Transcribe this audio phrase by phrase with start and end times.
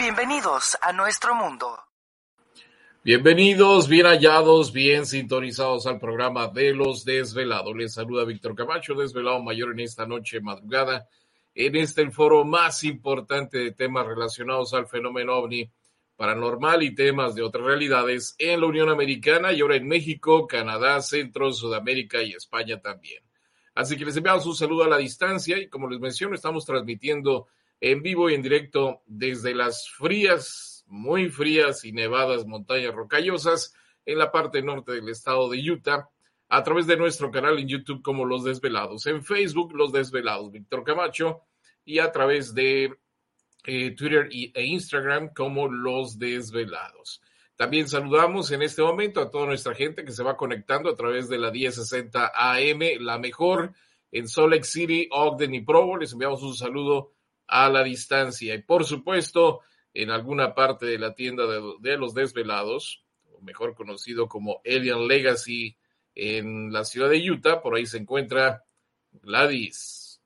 [0.00, 1.78] Bienvenidos a nuestro mundo.
[3.04, 7.76] Bienvenidos, bien hallados, bien sintonizados al programa de los desvelados.
[7.76, 11.06] Les saluda Víctor Camacho, desvelado mayor en esta noche madrugada,
[11.54, 15.70] en este el foro más importante de temas relacionados al fenómeno ovni
[16.16, 21.02] paranormal y temas de otras realidades en la Unión Americana y ahora en México, Canadá,
[21.02, 23.22] Centro, Sudamérica y España también.
[23.74, 27.48] Así que les enviamos un saludo a la distancia y como les menciono, estamos transmitiendo
[27.80, 34.18] en vivo y en directo desde las frías, muy frías y nevadas montañas rocallosas en
[34.18, 36.08] la parte norte del estado de Utah
[36.48, 40.84] a través de nuestro canal en YouTube como Los Desvelados, en Facebook Los Desvelados, Víctor
[40.84, 41.42] Camacho
[41.84, 42.92] y a través de
[43.64, 47.22] eh, Twitter e Instagram como Los Desvelados.
[47.56, 51.28] También saludamos en este momento a toda nuestra gente que se va conectando a través
[51.28, 53.74] de la 1060 AM, la mejor
[54.10, 55.98] en Salt Lake City, Ogden y Provo.
[55.98, 57.12] Les enviamos un saludo
[57.50, 58.54] a la distancia.
[58.54, 59.60] Y por supuesto,
[59.92, 65.08] en alguna parte de la tienda de, de los desvelados, o mejor conocido como Alien
[65.08, 65.76] Legacy
[66.14, 68.64] en la ciudad de Utah, por ahí se encuentra
[69.10, 70.22] Gladys.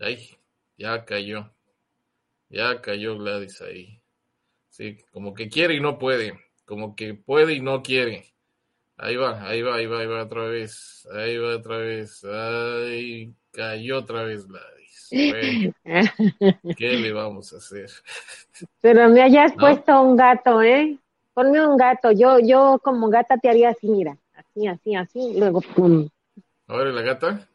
[0.00, 0.36] Ay,
[0.76, 1.52] ya cayó.
[2.48, 4.00] Ya cayó Gladys ahí.
[4.68, 6.38] Sí, como que quiere y no puede.
[6.64, 8.34] Como que puede y no quiere.
[8.96, 11.06] Ahí va, ahí va, ahí va, ahí va otra vez.
[11.12, 12.24] Ahí va otra vez.
[12.24, 14.77] Ay, cayó otra vez Gladys.
[15.10, 15.72] Bueno,
[16.76, 17.90] ¿qué le vamos a hacer?
[18.80, 19.60] Pero me hayas ¿No?
[19.60, 20.98] puesto un gato, ¿eh?
[21.34, 22.10] Ponme un gato.
[22.12, 24.16] Yo, yo como gata te haría así, mira.
[24.34, 25.20] Así, así, así.
[25.20, 26.08] y Luego, pum.
[26.66, 27.48] ¿Ahora la gata?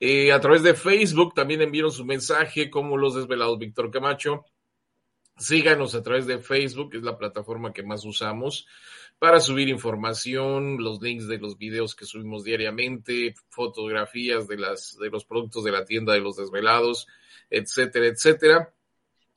[0.00, 4.44] Eh, a través de Facebook también enviaron su mensaje como los desvelados Víctor Camacho.
[5.36, 8.66] Síganos a través de Facebook, es la plataforma que más usamos
[9.20, 15.10] para subir información, los links de los videos que subimos diariamente, fotografías de las de
[15.10, 17.06] los productos de la tienda de los desvelados,
[17.50, 18.74] etcétera, etcétera.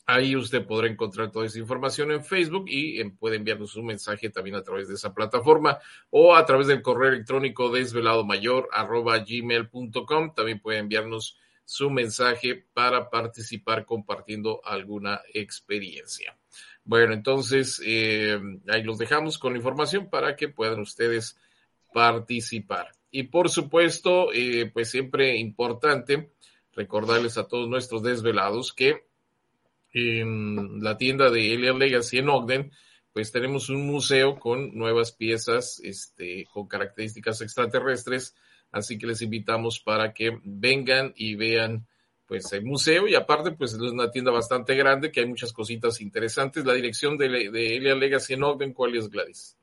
[0.09, 4.29] Ahí usted podrá encontrar toda esa información en Facebook y eh, puede enviarnos un mensaje
[4.29, 10.33] también a través de esa plataforma o a través del correo electrónico desveladomayor arroba gmail.com.
[10.33, 16.37] También puede enviarnos su mensaje para participar compartiendo alguna experiencia.
[16.85, 18.39] Bueno, entonces eh,
[18.69, 21.37] ahí los dejamos con la información para que puedan ustedes
[21.93, 22.93] participar.
[23.11, 26.31] Y por supuesto, eh, pues siempre importante
[26.71, 29.05] recordarles a todos nuestros desvelados que
[29.97, 32.71] en la tienda de Alien Legacy en Ogden,
[33.13, 38.35] pues tenemos un museo con nuevas piezas, este, con características extraterrestres,
[38.71, 41.87] así que les invitamos para que vengan y vean
[42.27, 46.01] pues el museo y aparte pues es una tienda bastante grande que hay muchas cositas
[46.01, 46.65] interesantes.
[46.65, 49.56] La dirección de, de Legacy en Ogden, ¿cuál es Gladys?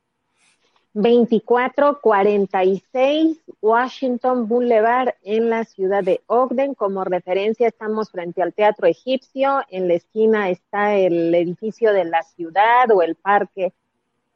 [0.95, 6.75] 2446 Washington Boulevard en la ciudad de Ogden.
[6.75, 9.65] Como referencia estamos frente al Teatro Egipcio.
[9.69, 13.73] En la esquina está el edificio de la ciudad o el parque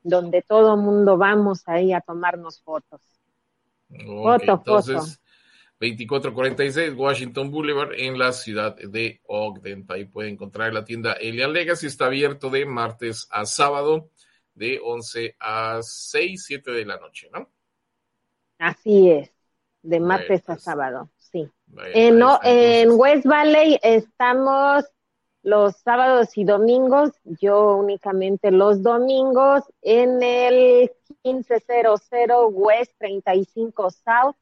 [0.02, 3.00] donde todo mundo vamos ahí a tomarnos fotos.
[3.88, 5.20] foto, entonces,
[5.80, 9.84] 2446 Washington Boulevard en la ciudad de Ogden.
[9.88, 11.86] Ahí puede encontrar la tienda Elia Legacy.
[11.86, 14.10] Está abierto de martes a sábado
[14.58, 17.48] de 11 a 6, 7 de la noche, ¿no?
[18.58, 19.32] Así es,
[19.82, 21.48] de martes a sábado, sí.
[21.94, 24.84] en, en West Valley estamos
[25.42, 30.90] los sábados y domingos, yo únicamente los domingos, en el
[31.24, 32.02] 1500
[32.50, 34.36] West 35 South.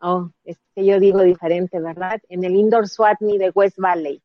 [0.00, 2.20] Oh, es que yo digo diferente, ¿verdad?
[2.28, 4.22] En el Indoor Swatney de West Valley.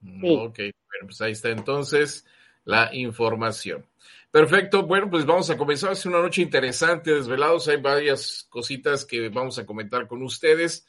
[0.00, 0.36] Mm, sí.
[0.36, 2.26] Ok, bueno, pues ahí está entonces
[2.68, 3.86] la información.
[4.30, 5.92] Perfecto, bueno, pues vamos a comenzar.
[5.92, 7.66] Es una noche interesante, desvelados.
[7.68, 10.86] Hay varias cositas que vamos a comentar con ustedes,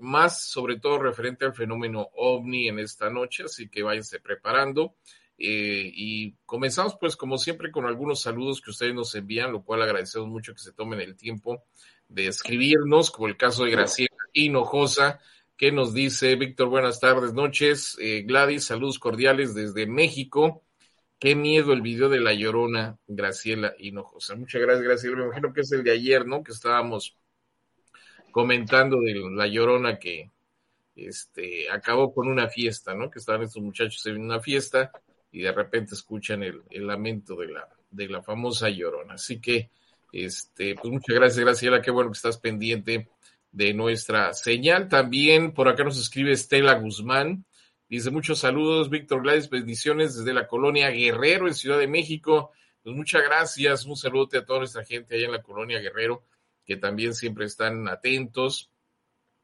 [0.00, 4.96] más sobre todo referente al fenómeno ovni en esta noche, así que váyanse preparando.
[5.36, 9.82] Eh, y comenzamos pues como siempre con algunos saludos que ustedes nos envían, lo cual
[9.82, 11.64] agradecemos mucho que se tomen el tiempo
[12.08, 15.20] de escribirnos, como el caso de Graciela Hinojosa,
[15.58, 20.64] que nos dice, Víctor, buenas tardes, noches, eh, Gladys, saludos cordiales desde México.
[21.20, 24.36] Qué miedo el video de La Llorona, Graciela Hinojosa.
[24.36, 25.18] Muchas gracias, Graciela.
[25.18, 26.42] Me imagino que es el de ayer, ¿no?
[26.42, 27.14] Que estábamos
[28.30, 30.30] comentando de La Llorona que
[30.96, 33.10] este, acabó con una fiesta, ¿no?
[33.10, 34.92] Que estaban estos muchachos en una fiesta
[35.30, 39.12] y de repente escuchan el, lamento de la, de la famosa Llorona.
[39.12, 39.68] Así que,
[40.14, 41.82] este, pues muchas gracias, Graciela.
[41.82, 43.10] Qué bueno que estás pendiente
[43.52, 44.88] de nuestra señal.
[44.88, 47.44] También por acá nos escribe Estela Guzmán.
[47.90, 52.52] Dice muchos saludos, Víctor Gladys, bendiciones desde la colonia Guerrero en Ciudad de México.
[52.84, 56.22] Pues muchas gracias, un saludo a toda nuestra gente allá en la colonia Guerrero,
[56.64, 58.70] que también siempre están atentos,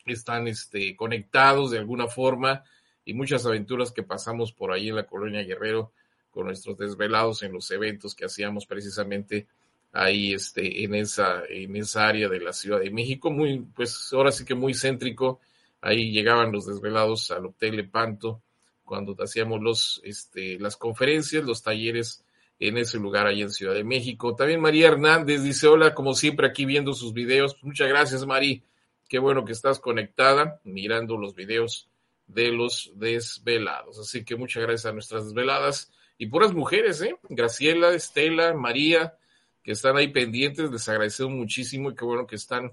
[0.05, 2.63] están este, conectados de alguna forma
[3.05, 5.93] y muchas aventuras que pasamos por ahí en la colonia Guerrero
[6.31, 9.49] con nuestros desvelados en los eventos que hacíamos precisamente
[9.91, 14.31] ahí este, en, esa, en esa área de la Ciudad de México, muy, pues ahora
[14.31, 15.41] sí que muy céntrico
[15.81, 18.43] Ahí llegaban los desvelados al Hotel Lepanto
[18.85, 22.25] cuando hacíamos los, este, las conferencias, los talleres
[22.59, 24.35] en ese lugar ahí en Ciudad de México.
[24.35, 27.57] También María Hernández dice, hola, como siempre aquí viendo sus videos.
[27.63, 28.63] Muchas gracias, Mari.
[29.09, 31.89] Qué bueno que estás conectada, mirando los videos
[32.27, 33.99] de los desvelados.
[33.99, 37.17] Así que muchas gracias a nuestras desveladas y puras mujeres, ¿eh?
[37.29, 39.17] Graciela, Estela, María,
[39.63, 40.71] que están ahí pendientes.
[40.71, 42.73] Les agradecemos muchísimo y qué bueno que están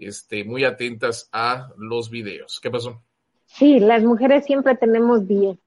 [0.00, 2.58] este, muy atentas a los videos.
[2.60, 3.02] ¿Qué pasó?
[3.46, 5.58] Sí, las mujeres siempre tenemos 10.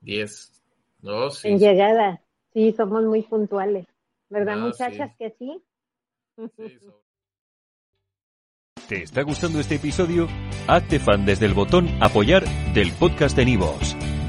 [0.00, 0.62] 10.
[1.02, 1.48] No, sí.
[1.48, 2.22] En llegada.
[2.52, 3.86] Sí, somos muy puntuales.
[4.30, 5.62] ¿Verdad, ah, muchachas, que sí?
[8.88, 10.28] ¿Te está gustando este episodio?
[10.66, 12.44] Hazte fan desde el botón Apoyar
[12.74, 13.96] del podcast de Nivos.